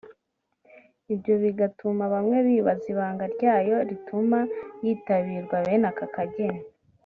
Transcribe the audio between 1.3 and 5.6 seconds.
bigatuma bamwe bibaza ibanga ryayo rituma yitabirwa